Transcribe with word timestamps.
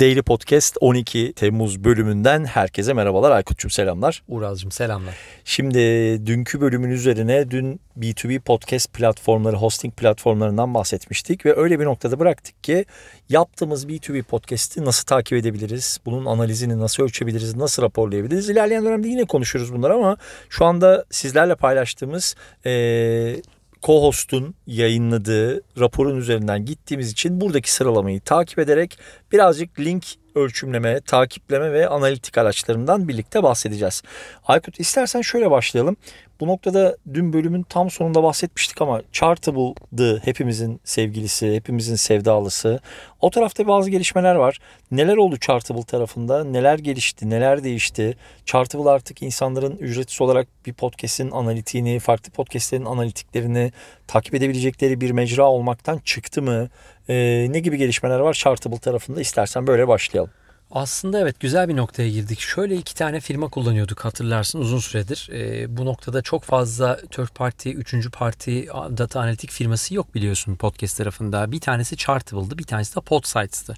Daily 0.00 0.22
Podcast 0.22 0.76
12 0.80 1.32
Temmuz 1.32 1.84
bölümünden 1.84 2.44
herkese 2.44 2.92
merhabalar. 2.92 3.30
Aykut'cum 3.30 3.70
selamlar. 3.70 4.22
Uraz'cığım 4.28 4.70
selamlar. 4.70 5.14
Şimdi 5.44 5.78
dünkü 6.26 6.60
bölümün 6.60 6.90
üzerine 6.90 7.50
dün 7.50 7.80
B2B 7.98 8.40
podcast 8.40 8.92
platformları, 8.92 9.56
hosting 9.56 9.94
platformlarından 9.94 10.74
bahsetmiştik 10.74 11.46
ve 11.46 11.56
öyle 11.56 11.80
bir 11.80 11.84
noktada 11.84 12.18
bıraktık 12.18 12.64
ki 12.64 12.84
yaptığımız 13.28 13.86
B2B 13.86 14.22
podcast'i 14.22 14.84
nasıl 14.84 15.04
takip 15.04 15.38
edebiliriz? 15.38 15.98
Bunun 16.06 16.26
analizini 16.26 16.78
nasıl 16.78 17.02
ölçebiliriz? 17.02 17.56
Nasıl 17.56 17.82
raporlayabiliriz? 17.82 18.50
İlerleyen 18.50 18.84
dönemde 18.84 19.08
yine 19.08 19.24
konuşuruz 19.24 19.72
bunları 19.72 19.94
ama 19.94 20.16
şu 20.48 20.64
anda 20.64 21.04
sizlerle 21.10 21.54
paylaştığımız 21.54 22.34
ee, 22.66 23.36
co-host'un 23.86 24.54
yayınladığı 24.66 25.62
raporun 25.80 26.16
üzerinden 26.16 26.64
gittiğimiz 26.64 27.12
için 27.12 27.40
buradaki 27.40 27.72
sıralamayı 27.72 28.20
takip 28.20 28.58
ederek 28.58 28.98
birazcık 29.32 29.80
link 29.80 30.04
ölçümleme, 30.34 31.00
takipleme 31.00 31.72
ve 31.72 31.88
analitik 31.88 32.38
araçlarından 32.38 33.08
birlikte 33.08 33.42
bahsedeceğiz. 33.42 34.02
Aykut 34.46 34.80
istersen 34.80 35.20
şöyle 35.20 35.50
başlayalım. 35.50 35.96
Bu 36.40 36.46
noktada 36.46 36.96
dün 37.14 37.32
bölümün 37.32 37.62
tam 37.62 37.90
sonunda 37.90 38.22
bahsetmiştik 38.22 38.82
ama 38.82 39.02
Chartable'dı 39.12 40.18
hepimizin 40.24 40.80
sevgilisi, 40.84 41.54
hepimizin 41.54 41.94
sevdalısı. 41.94 42.80
O 43.20 43.30
tarafta 43.30 43.66
bazı 43.66 43.90
gelişmeler 43.90 44.34
var. 44.34 44.58
Neler 44.90 45.16
oldu 45.16 45.36
Chartable 45.36 45.82
tarafında? 45.82 46.44
Neler 46.44 46.78
gelişti? 46.78 47.30
Neler 47.30 47.64
değişti? 47.64 48.16
Chartable 48.44 48.90
artık 48.90 49.22
insanların 49.22 49.76
ücretsiz 49.76 50.20
olarak 50.20 50.48
bir 50.66 50.72
podcast'in 50.72 51.30
analitiğini, 51.30 51.98
farklı 51.98 52.32
podcast'lerin 52.32 52.84
analitiklerini 52.84 53.72
takip 54.06 54.34
edebilecekleri 54.34 55.00
bir 55.00 55.10
mecra 55.10 55.44
olmaktan 55.44 55.98
çıktı 55.98 56.42
mı? 56.42 56.68
Ee, 57.08 57.46
ne 57.50 57.60
gibi 57.60 57.78
gelişmeler 57.78 58.18
var 58.18 58.34
Chartable 58.34 58.78
tarafında? 58.78 59.20
İstersen 59.20 59.66
böyle 59.66 59.88
başlayalım. 59.88 60.30
Aslında 60.70 61.20
evet 61.20 61.40
güzel 61.40 61.68
bir 61.68 61.76
noktaya 61.76 62.10
girdik. 62.10 62.40
Şöyle 62.40 62.76
iki 62.76 62.94
tane 62.94 63.20
firma 63.20 63.48
kullanıyorduk 63.48 64.04
hatırlarsın 64.04 64.58
uzun 64.60 64.78
süredir. 64.78 65.28
E, 65.32 65.76
bu 65.76 65.84
noktada 65.84 66.22
çok 66.22 66.44
fazla 66.44 66.96
third 66.96 67.28
party, 67.34 67.70
üçüncü 67.70 68.10
parti 68.10 68.66
data 68.98 69.20
analitik 69.20 69.50
firması 69.50 69.94
yok 69.94 70.14
biliyorsun 70.14 70.56
podcast 70.56 70.98
tarafında. 70.98 71.52
Bir 71.52 71.60
tanesi 71.60 71.96
Chartable'dı, 71.96 72.58
bir 72.58 72.64
tanesi 72.64 72.96
de 72.96 73.00
Podsites'tı. 73.00 73.74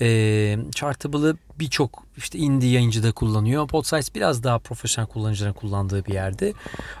E, 0.00 0.58
Chartable'ı 0.74 1.36
birçok 1.58 2.06
işte 2.16 2.38
indie 2.38 2.70
yayıncı 2.70 3.02
da 3.02 3.12
kullanıyor. 3.12 3.68
Podsites 3.68 4.14
biraz 4.14 4.42
daha 4.42 4.58
profesyonel 4.58 5.08
kullanıcıların 5.08 5.52
kullandığı 5.52 6.04
bir 6.04 6.12
yerde. 6.12 6.52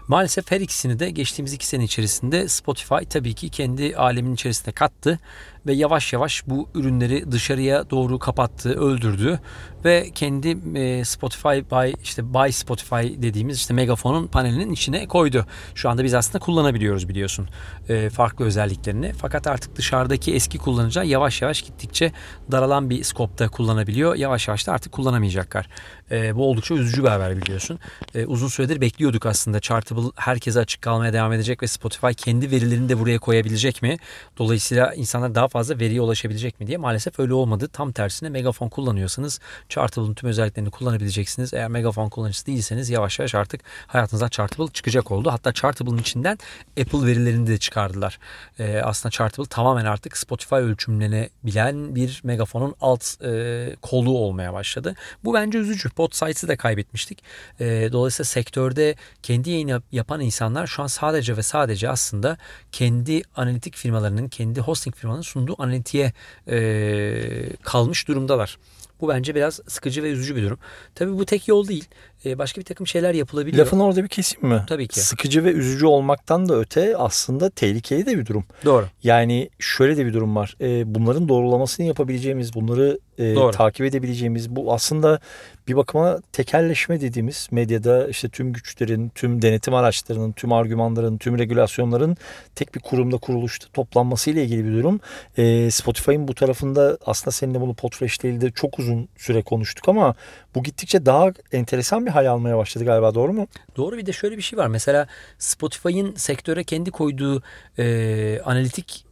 Maalesef 0.08 0.50
her 0.50 0.60
ikisini 0.60 0.98
de 0.98 1.10
geçtiğimiz 1.10 1.52
iki 1.52 1.66
sene 1.66 1.84
içerisinde 1.84 2.48
Spotify 2.48 3.04
tabii 3.10 3.34
ki 3.34 3.48
kendi 3.48 3.96
alemin 3.96 4.34
içerisine 4.34 4.74
kattı 4.74 5.18
ve 5.66 5.72
yavaş 5.72 6.12
yavaş 6.12 6.46
bu 6.46 6.68
ürünleri 6.74 7.32
dışarıya 7.32 7.90
doğru 7.90 8.18
kapattı, 8.18 8.80
öldürdü 8.80 9.40
ve 9.84 10.10
kendi 10.14 10.78
e, 10.78 11.04
Spotify 11.04 11.48
by 11.48 11.92
işte 12.02 12.34
by 12.34 12.50
Spotify 12.50 13.22
dediğimiz 13.22 13.56
işte 13.56 13.74
megafonun 13.74 14.26
panelinin 14.26 14.72
içine 14.72 15.06
koydu. 15.06 15.46
Şu 15.74 15.90
anda 15.90 16.04
biz 16.04 16.14
aslında 16.14 16.38
kullanabiliyoruz 16.38 17.08
biliyorsun 17.08 17.48
e, 17.88 18.10
farklı 18.10 18.44
özelliklerini. 18.44 19.12
Fakat 19.18 19.46
artık 19.46 19.76
dışarıdaki 19.76 20.34
eski 20.34 20.58
kullanıcılar 20.58 21.04
yavaş 21.04 21.42
yavaş 21.42 21.62
gittikçe 21.62 22.12
daralan 22.52 22.90
bir 22.90 23.02
skopta 23.02 23.48
kullanabiliyor. 23.48 24.14
Yavaş 24.14 24.45
yavaş 24.48 24.66
da 24.66 24.72
artık 24.72 24.92
kullanamayacaklar. 24.92 25.68
E, 26.10 26.36
bu 26.36 26.50
oldukça 26.50 26.74
üzücü 26.74 27.02
bir 27.02 27.08
haber 27.08 27.36
biliyorsun. 27.36 27.78
E, 28.14 28.26
uzun 28.26 28.48
süredir 28.48 28.80
bekliyorduk 28.80 29.26
aslında. 29.26 29.60
Chartable 29.60 30.10
herkese 30.16 30.60
açık 30.60 30.82
kalmaya 30.82 31.12
devam 31.12 31.32
edecek 31.32 31.62
ve 31.62 31.66
Spotify 31.66 32.12
kendi 32.12 32.50
verilerini 32.50 32.88
de 32.88 32.98
buraya 32.98 33.18
koyabilecek 33.18 33.82
mi? 33.82 33.96
Dolayısıyla 34.38 34.94
insanlar 34.94 35.34
daha 35.34 35.48
fazla 35.48 35.78
veriye 35.78 36.00
ulaşabilecek 36.00 36.60
mi 36.60 36.66
diye 36.66 36.78
maalesef 36.78 37.18
öyle 37.18 37.34
olmadı. 37.34 37.68
Tam 37.72 37.92
tersine 37.92 38.28
megafon 38.28 38.68
kullanıyorsanız 38.68 39.40
Chartable'ın 39.68 40.14
tüm 40.14 40.28
özelliklerini 40.28 40.70
kullanabileceksiniz. 40.70 41.54
Eğer 41.54 41.68
megafon 41.68 42.08
kullanıcısı 42.08 42.46
değilseniz 42.46 42.90
yavaş 42.90 43.18
yavaş 43.18 43.34
artık 43.34 43.60
hayatınızdan 43.86 44.28
Chartable 44.28 44.72
çıkacak 44.72 45.10
oldu. 45.10 45.30
Hatta 45.30 45.52
Chartable'ın 45.52 45.98
içinden 45.98 46.38
Apple 46.80 47.06
verilerini 47.06 47.46
de 47.46 47.58
çıkardılar. 47.58 48.18
E, 48.58 48.80
aslında 48.80 49.10
Chartable 49.10 49.48
tamamen 49.48 49.84
artık 49.84 50.16
Spotify 50.16 50.54
ölçümlenebilen 50.54 51.94
bir 51.94 52.20
megafonun 52.24 52.74
alt 52.80 53.24
e, 53.24 53.76
kolu 53.82 54.10
olmaya 54.36 54.52
başladı. 54.52 54.94
Bu 55.24 55.34
bence 55.34 55.58
üzücü. 55.58 55.90
Pod 55.90 56.12
Sites'i 56.12 56.48
de 56.48 56.56
kaybetmiştik. 56.56 57.22
E, 57.60 57.88
dolayısıyla 57.92 58.24
sektörde 58.24 58.94
kendi 59.22 59.50
yayın 59.50 59.82
yapan 59.92 60.20
insanlar 60.20 60.66
şu 60.66 60.82
an 60.82 60.86
sadece 60.86 61.36
ve 61.36 61.42
sadece 61.42 61.88
aslında 61.88 62.38
kendi 62.72 63.22
analitik 63.36 63.76
firmalarının, 63.76 64.28
kendi 64.28 64.60
hosting 64.60 64.96
firmalarının 64.96 65.22
sunduğu 65.22 65.54
analitiğe 65.58 66.12
e, 66.48 67.56
kalmış 67.62 68.08
durumdalar. 68.08 68.58
Bu 69.00 69.08
bence 69.08 69.34
biraz 69.34 69.60
sıkıcı 69.68 70.02
ve 70.02 70.10
üzücü 70.10 70.36
bir 70.36 70.42
durum. 70.42 70.58
Tabii 70.94 71.18
bu 71.18 71.24
tek 71.24 71.48
yol 71.48 71.68
değil. 71.68 71.84
Ee, 72.26 72.38
başka 72.38 72.60
bir 72.60 72.64
takım 72.64 72.86
şeyler 72.86 73.14
yapılabiliyor. 73.14 73.66
Lafın 73.66 73.80
orada 73.80 74.02
bir 74.02 74.08
kesim 74.08 74.48
mi? 74.48 74.64
Tabii 74.68 74.88
ki. 74.88 75.00
Sıkıcı 75.00 75.44
ve 75.44 75.52
üzücü 75.52 75.86
olmaktan 75.86 76.48
da 76.48 76.58
öte 76.58 76.96
aslında 76.96 77.50
tehlikeli 77.50 78.06
de 78.06 78.18
bir 78.18 78.26
durum. 78.26 78.44
Doğru. 78.64 78.86
Yani 79.02 79.50
şöyle 79.58 79.96
de 79.96 80.06
bir 80.06 80.14
durum 80.14 80.36
var. 80.36 80.56
Ee, 80.60 80.94
bunların 80.94 81.28
doğrulamasını 81.28 81.86
yapabileceğimiz, 81.86 82.54
bunları 82.54 82.98
e, 83.18 83.50
takip 83.50 83.86
edebileceğimiz 83.86 84.50
bu 84.50 84.72
aslında 84.72 85.20
bir 85.68 85.76
bakıma 85.76 86.18
tekelleşme 86.32 87.00
dediğimiz 87.00 87.48
medyada 87.50 88.08
işte 88.08 88.28
tüm 88.28 88.52
güçlerin, 88.52 89.08
tüm 89.08 89.42
denetim 89.42 89.74
araçlarının, 89.74 90.32
tüm 90.32 90.52
argümanların, 90.52 91.18
tüm 91.18 91.38
regülasyonların 91.38 92.16
tek 92.54 92.74
bir 92.74 92.80
kurumda 92.80 93.18
kuruluşta 93.18 93.68
toplanması 93.72 94.30
ile 94.30 94.44
ilgili 94.44 94.64
bir 94.64 94.72
durum. 94.72 95.00
E, 95.38 95.70
Spotify'ın 95.70 96.28
bu 96.28 96.34
tarafında 96.34 96.98
aslında 97.06 97.30
seninle 97.30 97.60
bunu 97.60 97.74
Podfresh 97.74 98.22
de 98.22 98.50
çok 98.50 98.78
uzun 98.78 99.08
süre 99.16 99.42
konuştuk 99.42 99.88
ama 99.88 100.14
bu 100.56 100.62
gittikçe 100.62 101.06
daha 101.06 101.32
enteresan 101.52 102.06
bir 102.06 102.10
hal 102.10 102.26
almaya 102.26 102.56
başladı 102.56 102.84
galiba 102.84 103.14
doğru 103.14 103.32
mu? 103.32 103.46
Doğru 103.76 103.96
bir 103.96 104.06
de 104.06 104.12
şöyle 104.12 104.36
bir 104.36 104.42
şey 104.42 104.58
var. 104.58 104.66
Mesela 104.66 105.06
Spotify'ın 105.38 106.14
sektöre 106.14 106.64
kendi 106.64 106.90
koyduğu 106.90 107.42
e, 107.78 108.40
analitik 108.44 109.06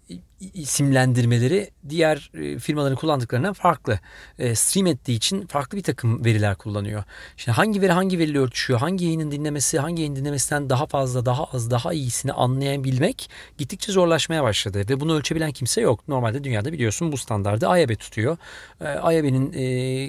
isimlendirmeleri 0.55 1.71
diğer 1.89 2.31
e, 2.35 2.59
firmaların 2.59 2.97
kullandıklarından 2.97 3.53
farklı. 3.53 4.01
E, 4.39 4.55
stream 4.55 4.87
ettiği 4.87 5.17
için 5.17 5.47
farklı 5.47 5.79
bir 5.79 5.83
takım 5.83 6.25
veriler 6.25 6.55
kullanıyor. 6.55 7.05
Şimdi 7.37 7.57
hangi 7.57 7.81
veri 7.81 7.93
hangi 7.93 8.19
veriyle 8.19 8.39
örtüşüyor, 8.39 8.81
hangi 8.81 9.05
yayının 9.05 9.31
dinlemesi, 9.31 9.79
hangi 9.79 10.03
yayın 10.03 10.17
dinlemesinden 10.17 10.71
daha 10.71 10.87
fazla, 10.87 11.27
daha 11.27 11.45
az, 11.45 11.71
daha 11.71 11.93
iyisini 11.93 12.33
anlayabilmek 12.33 13.31
gittikçe 13.59 13.93
zorlaşmaya 13.93 14.43
başladı. 14.43 14.85
Ve 14.89 15.01
bunu 15.01 15.17
ölçebilen 15.17 15.53
kimse 15.53 15.81
yok. 15.81 16.09
Normalde 16.09 16.45
dünyada 16.45 16.73
biliyorsun 16.73 17.13
bu 17.13 17.17
standardı 17.17 17.67
IAB 17.67 17.99
tutuyor. 17.99 18.37
E, 18.81 18.85
IAB'nin 18.85 19.53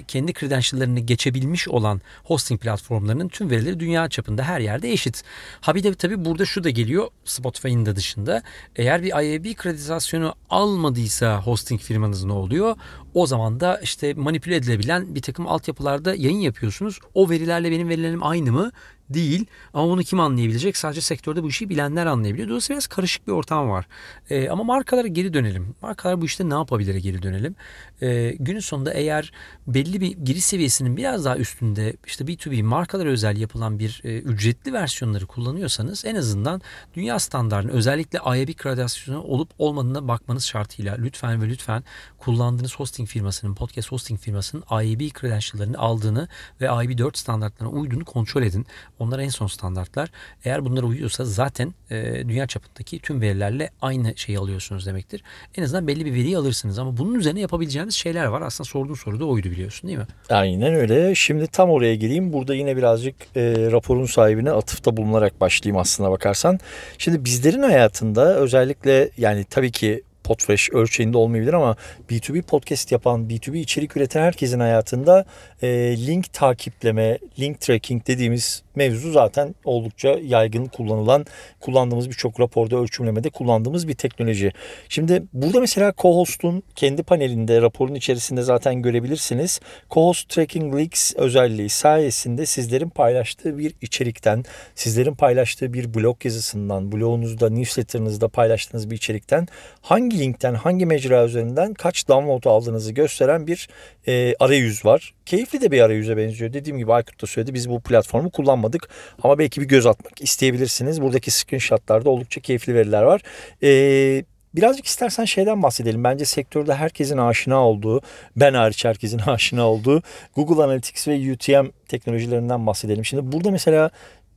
kendi 0.02 0.32
credential'larını 0.32 1.00
geçebilmiş 1.00 1.68
olan 1.68 2.00
hosting 2.24 2.60
platformlarının 2.60 3.28
tüm 3.28 3.50
verileri 3.50 3.80
dünya 3.80 4.08
çapında 4.08 4.42
her 4.42 4.60
yerde 4.60 4.92
eşit. 4.92 5.22
Ha 5.60 5.74
bir 5.74 5.82
de 5.82 5.94
tabii 5.94 6.24
burada 6.24 6.44
şu 6.44 6.64
da 6.64 6.70
geliyor 6.70 7.08
Spotify'ın 7.24 7.86
da 7.86 7.96
dışında. 7.96 8.42
Eğer 8.76 9.02
bir 9.02 9.08
IAB 9.08 9.56
kreditasyonu 9.56 9.95
ürünü 10.14 10.32
almadıysa 10.50 11.42
hosting 11.42 11.80
firmanız 11.80 12.24
ne 12.24 12.32
oluyor? 12.32 12.76
O 13.14 13.26
zaman 13.26 13.60
da 13.60 13.78
işte 13.82 14.14
manipüle 14.14 14.56
edilebilen 14.56 15.14
bir 15.14 15.22
takım 15.22 15.46
altyapılarda 15.48 16.14
yayın 16.14 16.40
yapıyorsunuz. 16.40 16.98
O 17.14 17.30
verilerle 17.30 17.70
benim 17.70 17.88
verilerim 17.88 18.22
aynı 18.22 18.52
mı? 18.52 18.72
Değil. 19.10 19.46
Ama 19.74 19.88
bunu 19.88 20.02
kim 20.02 20.20
anlayabilecek? 20.20 20.76
Sadece 20.76 21.00
sektörde 21.00 21.42
bu 21.42 21.48
işi 21.48 21.68
bilenler 21.68 22.06
anlayabiliyor. 22.06 22.48
Dolayısıyla 22.48 22.76
biraz 22.76 22.86
karışık 22.86 23.26
bir 23.26 23.32
ortam 23.32 23.70
var. 23.70 23.86
E, 24.30 24.48
ama 24.48 24.64
markalara 24.64 25.06
geri 25.06 25.34
dönelim. 25.34 25.74
Markalar 25.82 26.20
bu 26.20 26.24
işte 26.24 26.48
ne 26.48 26.54
yapabilir 26.54 26.94
geri 26.94 27.22
dönelim. 27.22 27.54
E, 28.02 28.36
günün 28.38 28.60
sonunda 28.60 28.92
eğer 28.92 29.32
belli 29.66 30.00
bir 30.00 30.10
giriş 30.10 30.44
seviyesinin 30.44 30.96
biraz 30.96 31.24
daha 31.24 31.36
üstünde 31.36 31.96
işte 32.06 32.24
B2B 32.24 32.62
markalara 32.62 33.08
özel 33.08 33.36
yapılan 33.36 33.78
bir 33.78 34.00
e, 34.04 34.18
ücretli 34.18 34.72
versiyonları 34.72 35.26
kullanıyorsanız 35.26 36.04
en 36.04 36.14
azından 36.14 36.62
dünya 36.94 37.18
standartının 37.18 37.72
özellikle 37.72 38.18
IAB 38.18 38.54
kreditasyonu 38.54 39.22
olup 39.22 39.50
olmadığına 39.58 40.08
bakmanız 40.08 40.44
şartıyla 40.44 40.94
lütfen 40.94 41.42
ve 41.42 41.48
lütfen 41.48 41.84
kullandığınız 42.18 42.76
hosting 42.76 43.08
firmasının, 43.08 43.54
podcast 43.54 43.92
hosting 43.92 44.20
firmasının 44.20 44.62
IAB 44.70 45.00
credential'larını 45.20 45.78
aldığını 45.78 46.28
ve 46.60 46.66
IAB 46.66 46.98
4 46.98 47.18
standartlarına 47.18 47.72
uyduğunu 47.72 48.04
kontrol 48.04 48.42
edin. 48.42 48.66
Onlar 48.98 49.18
en 49.18 49.28
son 49.28 49.46
standartlar. 49.46 50.10
Eğer 50.44 50.64
bunlara 50.64 50.86
uyuyorsa 50.86 51.24
zaten 51.24 51.74
e, 51.90 52.28
dünya 52.28 52.46
çapındaki 52.46 52.98
tüm 52.98 53.20
verilerle 53.20 53.70
aynı 53.82 54.16
şeyi 54.16 54.38
alıyorsunuz 54.38 54.86
demektir. 54.86 55.22
En 55.56 55.62
azından 55.62 55.86
belli 55.86 56.06
bir 56.06 56.12
veriyi 56.12 56.38
alırsınız 56.38 56.78
ama 56.78 56.96
bunun 56.96 57.14
üzerine 57.14 57.40
yapabileceğiniz 57.40 57.94
şeyler 57.94 58.26
var. 58.26 58.42
Aslında 58.42 58.68
sorduğun 58.68 58.94
soru 58.94 59.20
da 59.20 59.24
oydu 59.24 59.50
biliyorsun 59.50 59.88
değil 59.88 59.98
mi? 59.98 60.06
Aynen 60.30 60.74
öyle. 60.74 61.14
Şimdi 61.14 61.46
tam 61.46 61.70
oraya 61.70 61.94
geleyim. 61.94 62.32
Burada 62.32 62.54
yine 62.54 62.76
birazcık 62.76 63.14
e, 63.36 63.70
raporun 63.72 64.06
sahibine 64.06 64.50
atıfta 64.50 64.96
bulunarak 64.96 65.40
başlayayım 65.40 65.80
aslına 65.80 66.10
bakarsan. 66.10 66.58
Şimdi 66.98 67.24
bizlerin 67.24 67.62
hayatında 67.62 68.36
özellikle 68.36 69.10
yani 69.18 69.44
tabii 69.50 69.70
ki 69.70 70.02
Podfresh 70.26 70.70
ölçeğinde 70.72 71.18
olmayabilir 71.18 71.52
ama 71.52 71.76
B2B 72.10 72.42
podcast 72.42 72.92
yapan, 72.92 73.20
B2B 73.20 73.58
içerik 73.58 73.96
üreten 73.96 74.22
herkesin 74.22 74.60
hayatında 74.60 75.24
e, 75.62 75.68
link 76.06 76.32
takipleme, 76.32 77.18
link 77.38 77.60
tracking 77.60 78.06
dediğimiz 78.06 78.62
mevzu 78.76 79.12
zaten 79.12 79.54
oldukça 79.64 80.18
yaygın 80.22 80.66
kullanılan, 80.66 81.26
kullandığımız 81.60 82.08
birçok 82.08 82.40
raporda 82.40 82.76
ölçümlemede 82.76 83.30
kullandığımız 83.30 83.88
bir 83.88 83.94
teknoloji. 83.94 84.52
Şimdi 84.88 85.22
burada 85.32 85.60
mesela 85.60 85.90
co-host'un 85.90 86.62
kendi 86.74 87.02
panelinde 87.02 87.62
raporun 87.62 87.94
içerisinde 87.94 88.42
zaten 88.42 88.82
görebilirsiniz. 88.82 89.60
Co-host 89.90 90.28
Tracking 90.28 90.76
Links 90.76 91.14
özelliği 91.16 91.68
sayesinde 91.68 92.46
sizlerin 92.46 92.88
paylaştığı 92.88 93.58
bir 93.58 93.74
içerikten, 93.82 94.44
sizlerin 94.74 95.14
paylaştığı 95.14 95.72
bir 95.72 95.94
blog 95.94 96.24
yazısından, 96.24 96.92
blogunuzda, 96.92 97.50
newsletter'ınızda 97.50 98.28
paylaştığınız 98.28 98.90
bir 98.90 98.96
içerikten 98.96 99.48
hangi 99.82 100.15
linkten, 100.18 100.54
hangi 100.54 100.86
mecra 100.86 101.24
üzerinden 101.24 101.74
kaç 101.74 102.08
download 102.08 102.44
aldığınızı 102.44 102.92
gösteren 102.92 103.46
bir 103.46 103.68
e, 104.06 104.34
arayüz 104.40 104.84
var. 104.84 105.14
Keyifli 105.26 105.60
de 105.60 105.70
bir 105.70 105.80
arayüze 105.80 106.16
benziyor. 106.16 106.52
Dediğim 106.52 106.78
gibi 106.78 106.92
Aykut 106.92 107.22
da 107.22 107.26
söyledi 107.26 107.54
biz 107.54 107.70
bu 107.70 107.80
platformu 107.80 108.30
kullanmadık 108.30 108.88
ama 109.22 109.38
belki 109.38 109.60
bir 109.60 109.66
göz 109.66 109.86
atmak 109.86 110.22
isteyebilirsiniz. 110.22 111.02
Buradaki 111.02 111.30
screenshotlarda 111.30 112.10
oldukça 112.10 112.40
keyifli 112.40 112.74
veriler 112.74 113.02
var. 113.02 113.20
Eee 113.62 114.24
Birazcık 114.56 114.86
istersen 114.86 115.24
şeyden 115.24 115.62
bahsedelim. 115.62 116.04
Bence 116.04 116.24
sektörde 116.24 116.74
herkesin 116.74 117.18
aşina 117.18 117.68
olduğu, 117.68 118.00
ben 118.36 118.54
hariç 118.54 118.84
herkesin 118.84 119.18
aşina 119.26 119.70
olduğu 119.70 120.02
Google 120.36 120.64
Analytics 120.64 121.08
ve 121.08 121.32
UTM 121.32 121.66
teknolojilerinden 121.88 122.66
bahsedelim. 122.66 123.04
Şimdi 123.04 123.32
burada 123.32 123.50
mesela 123.50 123.90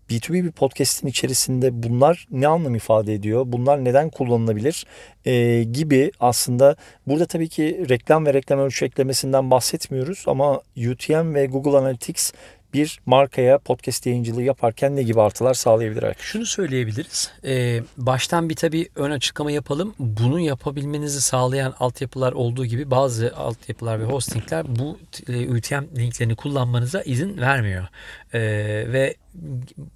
B2B 0.09 0.43
bir 0.43 0.51
podcast'in 0.51 1.07
içerisinde 1.07 1.83
bunlar 1.83 2.27
ne 2.31 2.47
anlam 2.47 2.75
ifade 2.75 3.13
ediyor? 3.13 3.43
Bunlar 3.45 3.85
neden 3.85 4.09
kullanılabilir? 4.09 4.85
Ee, 5.25 5.63
gibi 5.63 6.11
aslında 6.19 6.75
burada 7.07 7.25
tabii 7.25 7.49
ki 7.49 7.85
reklam 7.89 8.25
ve 8.25 8.33
reklam 8.33 8.59
ölçü 8.59 8.85
eklemesinden 8.85 9.51
bahsetmiyoruz 9.51 10.23
ama 10.27 10.61
UTM 10.77 11.33
ve 11.33 11.45
Google 11.45 11.77
Analytics 11.77 12.33
bir 12.73 12.99
markaya 13.05 13.57
podcast 13.57 14.05
yayıncılığı 14.05 14.43
yaparken 14.43 14.95
ne 14.95 15.03
gibi 15.03 15.21
artılar 15.21 15.53
sağlayabilir? 15.53 16.15
Şunu 16.19 16.45
söyleyebiliriz. 16.45 17.31
Ee, 17.45 17.81
baştan 17.97 18.49
bir 18.49 18.55
tabii 18.55 18.89
ön 18.95 19.11
açıklama 19.11 19.51
yapalım. 19.51 19.95
Bunu 19.99 20.39
yapabilmenizi 20.39 21.21
sağlayan 21.21 21.73
altyapılar 21.79 22.33
olduğu 22.33 22.65
gibi 22.65 22.91
bazı 22.91 23.33
altyapılar 23.35 23.99
ve 23.99 24.03
hostingler 24.03 24.65
bu 24.79 24.99
e, 25.27 25.49
UTM 25.49 25.83
linklerini 25.97 26.35
kullanmanıza 26.35 27.01
izin 27.01 27.37
vermiyor. 27.37 27.87
Ee, 28.33 28.39
ve 28.91 29.15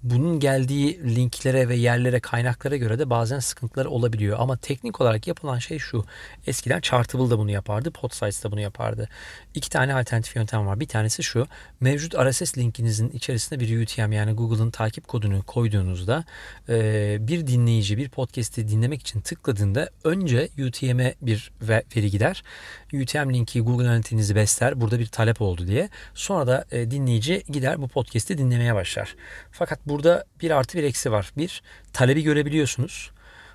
bunun 0.02 0.40
geldiği 0.40 1.16
linklere 1.16 1.68
ve 1.68 1.76
yerlere 1.76 2.20
kaynaklara 2.20 2.76
göre 2.76 2.98
de 2.98 3.10
bazen 3.10 3.38
sıkıntılar 3.38 3.86
olabiliyor. 3.86 4.38
Ama 4.40 4.56
teknik 4.56 5.00
olarak 5.00 5.26
yapılan 5.26 5.58
şey 5.58 5.78
şu. 5.78 6.04
Eskiden 6.46 6.80
Chartable 6.80 7.30
da 7.30 7.38
bunu 7.38 7.50
yapardı. 7.50 7.90
Podsites 7.90 8.44
de 8.44 8.52
bunu 8.52 8.60
yapardı. 8.60 9.08
İki 9.54 9.70
tane 9.70 9.94
alternatif 9.94 10.36
yöntem 10.36 10.66
var. 10.66 10.80
Bir 10.80 10.86
tanesi 10.86 11.22
şu. 11.22 11.46
Mevcut 11.80 12.14
RSS 12.14 12.58
linkinizin 12.58 13.10
içerisine 13.10 13.60
bir 13.60 13.82
UTM 13.82 14.12
yani 14.12 14.32
Google'ın 14.32 14.70
takip 14.70 15.08
kodunu 15.08 15.42
koyduğunuzda 15.42 16.24
e, 16.68 17.16
bir 17.20 17.46
dinleyici 17.46 17.98
bir 17.98 18.08
podcast'i 18.08 18.68
dinlemek 18.68 19.00
için 19.00 19.20
tıkladığında 19.20 19.90
önce 20.04 20.48
UTM'e 20.66 21.14
bir 21.22 21.52
ve- 21.62 21.84
veri 21.96 22.10
gider. 22.10 22.42
UTM 22.92 23.34
linki 23.34 23.60
Google 23.60 23.88
Analytics'i 23.88 24.36
besler. 24.36 24.80
Burada 24.80 24.98
bir 24.98 25.06
talep 25.06 25.40
oldu 25.40 25.66
diye. 25.66 25.88
Sonra 26.14 26.46
da 26.46 26.64
e, 26.70 26.90
dinleyici 26.90 27.42
gider 27.48 27.82
bu 27.82 27.88
podcast'i 27.88 28.38
dinlemeye 28.38 28.74
başlar. 28.74 29.16
Fakat 29.50 29.80
burada 29.86 30.24
bir 30.40 30.50
artı 30.50 30.78
bir 30.78 30.84
eksi 30.84 31.12
var. 31.12 31.32
Bir, 31.36 31.62
talebi 31.92 32.22
görebiliyorsunuz. 32.22 33.10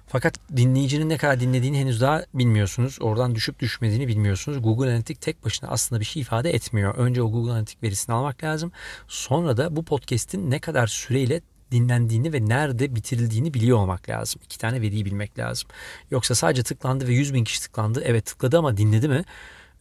Fakat 0.08 0.36
dinleyicinin 0.58 1.10
ne 1.10 1.18
kadar 1.18 1.40
dinlediğini 1.40 1.80
henüz 1.80 2.02
daha 2.02 2.24
bilmiyorsunuz. 2.34 2.98
Oradan 3.02 3.36
düşüp 3.36 3.60
düşmediğini 3.60 4.08
bilmiyorsunuz. 4.08 4.62
Google 4.62 4.90
Analytics 4.90 5.20
tek 5.20 5.46
başına 5.46 5.70
aslında 5.70 6.00
bir 6.00 6.06
şey 6.06 6.22
ifade 6.22 6.50
etmiyor. 6.50 6.96
Önce 6.96 7.22
o 7.22 7.32
Google 7.32 7.52
Analytics 7.52 7.84
verisini 7.84 8.16
almak 8.16 8.44
lazım. 8.44 8.72
Sonra 9.08 9.58
da 9.58 9.76
bu 9.76 9.86
podcast'in 9.86 10.52
ne 10.52 10.60
kadar 10.60 10.88
süreyle 10.88 11.42
dinlendiğini 11.72 12.34
ve 12.34 12.46
nerede 12.46 12.96
bitirildiğini 12.96 13.54
biliyor 13.54 13.78
olmak 13.78 14.10
lazım. 14.10 14.42
İki 14.46 14.58
tane 14.58 14.82
veriyi 14.82 15.06
bilmek 15.06 15.40
lazım. 15.40 15.70
Yoksa 16.12 16.36
sadece 16.36 16.64
tıklandı 16.64 17.08
ve 17.08 17.14
100 17.14 17.34
bin 17.34 17.44
kişi 17.44 17.62
tıklandı. 17.62 18.02
Evet 18.06 18.26
tıkladı 18.26 18.58
ama 18.58 18.78
dinledi 18.78 19.08
mi? 19.08 19.24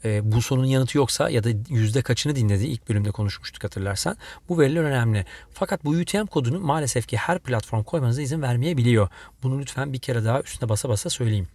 E, 0.05 0.33
bu 0.33 0.43
sorunun 0.43 0.67
yanıtı 0.67 0.99
yoksa 0.99 1.31
ya 1.31 1.45
da 1.45 1.49
yüzde 1.69 2.03
kaçını 2.03 2.37
dinledi 2.37 2.67
ilk 2.67 2.89
bölümde 2.89 3.11
konuşmuştuk 3.11 3.65
hatırlarsan 3.65 4.17
bu 4.49 4.59
veriler 4.59 4.83
önemli. 4.83 5.25
Fakat 5.53 5.85
bu 5.85 5.91
UTM 5.91 6.27
kodunu 6.27 6.61
maalesef 6.61 7.09
ki 7.09 7.17
her 7.17 7.39
platform 7.39 7.83
koymanıza 7.83 8.23
izin 8.23 8.43
vermeyebiliyor. 8.43 9.09
Bunu 9.43 9.61
lütfen 9.61 9.93
bir 9.93 9.99
kere 9.99 10.25
daha 10.25 10.41
üstüne 10.41 10.69
basa 10.69 10.89
basa 10.89 11.11
söyleyeyim. 11.11 11.49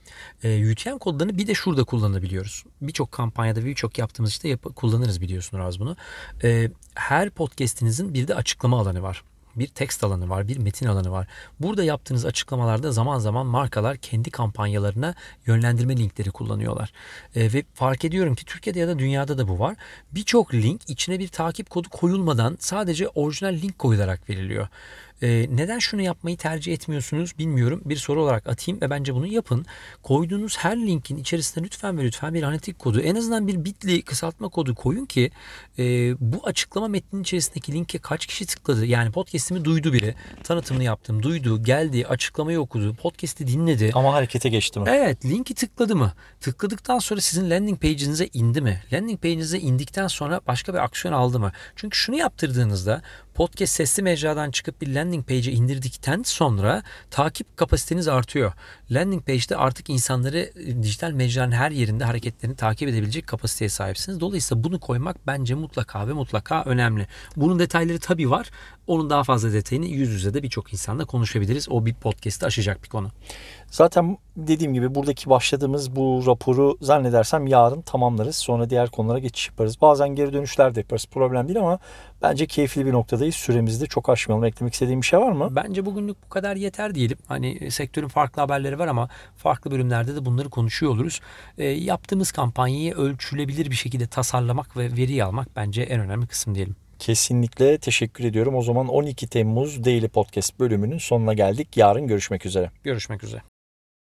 E, 0.43 0.71
UTM 0.71 0.97
kodlarını 0.97 1.37
bir 1.37 1.47
de 1.47 1.53
şurada 1.53 1.83
kullanabiliyoruz. 1.83 2.63
Birçok 2.81 3.11
kampanyada 3.11 3.65
birçok 3.65 3.97
yaptığımız 3.97 4.31
işte 4.31 4.49
yap- 4.49 4.75
kullanırız 4.75 5.21
biliyorsun 5.21 5.59
Raz 5.59 5.79
bunu. 5.79 5.95
E, 6.43 6.71
her 6.95 7.29
podcastinizin 7.29 8.13
bir 8.13 8.27
de 8.27 8.35
açıklama 8.35 8.79
alanı 8.79 9.01
var 9.01 9.23
bir 9.55 9.67
text 9.67 10.03
alanı 10.03 10.29
var, 10.29 10.47
bir 10.47 10.57
metin 10.57 10.87
alanı 10.87 11.11
var. 11.11 11.27
Burada 11.59 11.83
yaptığınız 11.83 12.25
açıklamalarda 12.25 12.91
zaman 12.91 13.19
zaman 13.19 13.45
markalar 13.45 13.97
kendi 13.97 14.31
kampanyalarına 14.31 15.15
yönlendirme 15.45 15.97
linkleri 15.97 16.31
kullanıyorlar. 16.31 16.93
E, 17.35 17.53
ve 17.53 17.63
fark 17.73 18.05
ediyorum 18.05 18.35
ki 18.35 18.45
Türkiye'de 18.45 18.79
ya 18.79 18.87
da 18.87 18.99
dünyada 18.99 19.37
da 19.37 19.47
bu 19.47 19.59
var. 19.59 19.75
Birçok 20.11 20.53
link 20.53 20.81
içine 20.87 21.19
bir 21.19 21.27
takip 21.27 21.69
kodu 21.69 21.89
koyulmadan 21.89 22.57
sadece 22.59 23.07
orijinal 23.07 23.53
link 23.53 23.79
koyularak 23.79 24.29
veriliyor. 24.29 24.67
E, 25.23 25.47
neden 25.49 25.79
şunu 25.79 26.01
yapmayı 26.01 26.37
tercih 26.37 26.73
etmiyorsunuz 26.73 27.37
bilmiyorum. 27.37 27.81
Bir 27.85 27.95
soru 27.95 28.23
olarak 28.23 28.47
atayım 28.47 28.81
ve 28.81 28.89
bence 28.89 29.15
bunu 29.15 29.27
yapın. 29.27 29.65
Koyduğunuz 30.03 30.57
her 30.57 30.77
linkin 30.77 31.17
içerisinde 31.17 31.65
lütfen 31.65 31.97
ve 31.97 32.03
lütfen 32.03 32.33
bir 32.33 32.43
analitik 32.43 32.79
kodu 32.79 33.01
en 33.01 33.15
azından 33.15 33.47
bir 33.47 33.65
bitli 33.65 34.01
kısaltma 34.01 34.49
kodu 34.49 34.75
koyun 34.75 35.05
ki 35.05 35.31
e, 35.79 35.83
bu 36.19 36.47
açıklama 36.47 36.87
metninin 36.87 37.23
içerisindeki 37.23 37.71
linke 37.71 37.97
kaç 37.99 38.25
kişi 38.25 38.45
tıkladı? 38.45 38.85
Yani 38.85 39.11
podcast'imi 39.11 39.65
duydu 39.65 39.93
biri. 39.93 40.15
Tanıtımını 40.43 40.83
yaptım. 40.83 41.23
Duydu, 41.23 41.63
geldi, 41.63 42.07
açıklamayı 42.07 42.59
okudu, 42.59 42.93
podcast'i 42.93 43.47
dinledi. 43.47 43.91
Ama 43.93 44.13
harekete 44.13 44.49
geçti 44.49 44.79
mi? 44.79 44.85
Evet 44.89 45.25
linki 45.25 45.55
tıkladı 45.55 45.95
mı? 45.95 46.13
Tıkladıktan 46.39 46.99
sonra 46.99 47.21
sizin 47.21 47.49
landing 47.49 47.81
page'inize 47.81 48.29
indi 48.33 48.61
mi? 48.61 48.81
Landing 48.93 49.21
page'inize 49.21 49.59
indikten 49.59 50.07
sonra 50.07 50.41
başka 50.47 50.73
bir 50.73 50.79
aksiyon 50.79 51.13
aldı 51.13 51.39
mı? 51.39 51.51
Çünkü 51.75 51.97
şunu 51.97 52.15
yaptırdığınızda 52.15 53.01
podcast 53.33 53.73
sesli 53.73 54.03
mecradan 54.03 54.51
çıkıp 54.51 54.81
bir 54.81 54.95
landing 54.95 55.27
page'e 55.27 55.53
indirdikten 55.53 56.23
sonra 56.23 56.83
takip 57.11 57.57
kapasiteniz 57.57 58.07
artıyor. 58.07 58.53
Landing 58.91 59.25
page'de 59.25 59.57
artık 59.57 59.89
insanları 59.89 60.37
e, 60.37 60.83
dijital 60.83 61.11
mecranın 61.11 61.51
her 61.51 61.71
yerinde 61.71 62.03
hareketlerini 62.03 62.55
takip 62.55 62.89
edebilecek 62.89 63.27
kapasiteye 63.27 63.69
sahipsiniz. 63.69 64.19
Dolayısıyla 64.19 64.63
bunu 64.63 64.79
koymak 64.79 65.27
bence 65.27 65.55
mutlaka 65.55 66.07
ve 66.07 66.13
mutlaka 66.13 66.63
önemli. 66.63 67.07
Bunun 67.35 67.59
detayları 67.59 67.99
tabii 67.99 68.29
var. 68.29 68.49
Onun 68.87 69.09
daha 69.09 69.23
fazla 69.23 69.53
detayını 69.53 69.85
yüz 69.85 70.09
yüze 70.09 70.33
de 70.33 70.43
birçok 70.43 70.73
insanla 70.73 71.05
konuşabiliriz. 71.05 71.69
O 71.69 71.85
bir 71.85 71.93
podcast'ı 71.93 72.45
aşacak 72.45 72.83
bir 72.83 72.89
konu. 72.89 73.11
Zaten 73.71 74.17
dediğim 74.37 74.73
gibi 74.73 74.95
buradaki 74.95 75.29
başladığımız 75.29 75.95
bu 75.95 76.23
raporu 76.27 76.77
zannedersem 76.81 77.47
yarın 77.47 77.81
tamamlarız. 77.81 78.35
Sonra 78.35 78.69
diğer 78.69 78.89
konulara 78.89 79.19
geçiş 79.19 79.49
yaparız. 79.49 79.81
Bazen 79.81 80.09
geri 80.09 80.33
dönüşler 80.33 80.75
de 80.75 80.79
yaparız. 80.79 81.05
Problem 81.11 81.47
değil 81.47 81.59
ama 81.59 81.79
bence 82.21 82.45
keyifli 82.45 82.85
bir 82.85 82.93
noktadayız. 83.23 83.35
Süremizi 83.35 83.81
de 83.81 83.87
çok 83.87 84.09
aşmayalım. 84.09 84.45
Eklemek 84.45 84.73
istediğim 84.73 85.01
bir 85.01 85.05
şey 85.05 85.19
var 85.19 85.31
mı? 85.31 85.49
Bence 85.51 85.85
bugünlük 85.85 86.17
bu 86.25 86.29
kadar 86.29 86.55
yeter 86.55 86.95
diyelim. 86.95 87.17
Hani 87.27 87.71
sektörün 87.71 88.07
farklı 88.07 88.41
haberleri 88.41 88.79
var 88.79 88.87
ama 88.87 89.09
farklı 89.37 89.71
bölümlerde 89.71 90.15
de 90.15 90.25
bunları 90.25 90.49
konuşuyor 90.49 90.91
oluruz. 90.91 91.21
E, 91.57 91.65
yaptığımız 91.65 92.31
kampanyayı 92.31 92.95
ölçülebilir 92.95 93.71
bir 93.71 93.75
şekilde 93.75 94.07
tasarlamak 94.07 94.77
ve 94.77 94.97
veri 94.97 95.23
almak 95.23 95.47
bence 95.55 95.81
en 95.81 95.99
önemli 95.99 96.27
kısım 96.27 96.55
diyelim. 96.55 96.75
Kesinlikle 96.99 97.77
teşekkür 97.77 98.23
ediyorum. 98.23 98.55
O 98.55 98.61
zaman 98.61 98.87
12 98.87 99.27
Temmuz 99.27 99.83
Daily 99.83 100.07
Podcast 100.07 100.59
bölümünün 100.59 100.97
sonuna 100.97 101.33
geldik. 101.33 101.77
Yarın 101.77 102.07
görüşmek 102.07 102.45
üzere. 102.45 102.71
Görüşmek 102.83 103.23
üzere. 103.23 103.52